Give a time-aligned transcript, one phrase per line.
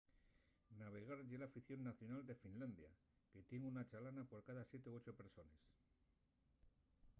[0.79, 2.91] navegar ye l'afición nacional de finlandia
[3.31, 5.61] que tien una chalana por cada siete o ocho persones